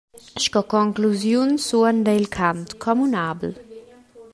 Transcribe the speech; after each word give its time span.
Sco 0.43 0.61
conclusiun 0.75 1.49
suonda 1.65 2.11
il 2.19 2.27
cant 2.35 2.65
communabel. 2.83 3.51